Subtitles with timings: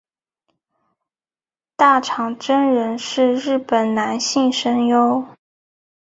[1.75, 5.27] 大场真人是日本男性声优。